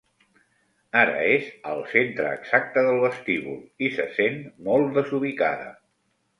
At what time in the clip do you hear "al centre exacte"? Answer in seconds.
1.73-2.85